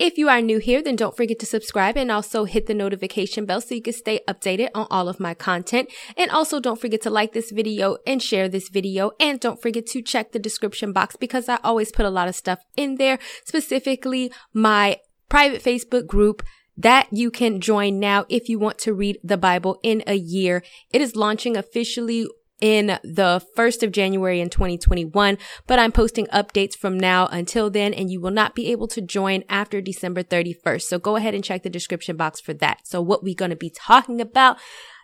If 0.00 0.16
you 0.16 0.30
are 0.30 0.40
new 0.40 0.60
here, 0.60 0.82
then 0.82 0.96
don't 0.96 1.14
forget 1.14 1.38
to 1.40 1.46
subscribe 1.46 1.98
and 1.98 2.10
also 2.10 2.44
hit 2.44 2.64
the 2.64 2.72
notification 2.72 3.44
bell 3.44 3.60
so 3.60 3.74
you 3.74 3.82
can 3.82 3.92
stay 3.92 4.20
updated 4.26 4.70
on 4.74 4.86
all 4.90 5.10
of 5.10 5.20
my 5.20 5.34
content. 5.34 5.90
And 6.16 6.30
also 6.30 6.58
don't 6.58 6.80
forget 6.80 7.02
to 7.02 7.10
like 7.10 7.34
this 7.34 7.50
video 7.50 7.98
and 8.06 8.22
share 8.22 8.48
this 8.48 8.70
video. 8.70 9.10
And 9.20 9.38
don't 9.38 9.60
forget 9.60 9.84
to 9.88 10.00
check 10.00 10.32
the 10.32 10.38
description 10.38 10.94
box 10.94 11.16
because 11.16 11.50
I 11.50 11.58
always 11.62 11.92
put 11.92 12.06
a 12.06 12.10
lot 12.10 12.28
of 12.28 12.34
stuff 12.34 12.60
in 12.78 12.94
there, 12.94 13.18
specifically 13.44 14.32
my 14.54 15.00
private 15.28 15.62
Facebook 15.62 16.06
group 16.06 16.42
that 16.78 17.06
you 17.12 17.30
can 17.30 17.60
join 17.60 18.00
now 18.00 18.24
if 18.30 18.48
you 18.48 18.58
want 18.58 18.78
to 18.78 18.94
read 18.94 19.18
the 19.22 19.36
Bible 19.36 19.78
in 19.82 20.02
a 20.06 20.14
year. 20.14 20.64
It 20.90 21.02
is 21.02 21.14
launching 21.14 21.58
officially 21.58 22.26
in 22.60 22.98
the 23.02 23.44
1st 23.56 23.82
of 23.82 23.92
January 23.92 24.40
in 24.40 24.50
2021, 24.50 25.38
but 25.66 25.78
I'm 25.78 25.92
posting 25.92 26.26
updates 26.26 26.76
from 26.76 26.98
now 26.98 27.26
until 27.26 27.70
then, 27.70 27.94
and 27.94 28.10
you 28.10 28.20
will 28.20 28.30
not 28.30 28.54
be 28.54 28.70
able 28.70 28.88
to 28.88 29.00
join 29.00 29.44
after 29.48 29.80
December 29.80 30.22
31st. 30.22 30.82
So 30.82 30.98
go 30.98 31.16
ahead 31.16 31.34
and 31.34 31.44
check 31.44 31.62
the 31.62 31.70
description 31.70 32.16
box 32.16 32.40
for 32.40 32.54
that. 32.54 32.86
So 32.86 33.00
what 33.00 33.22
we're 33.22 33.34
going 33.34 33.50
to 33.50 33.56
be 33.56 33.70
talking 33.70 34.20
about 34.20 34.58